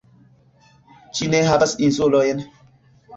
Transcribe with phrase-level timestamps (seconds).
[1.19, 2.41] Ĝi ne havas insulojn.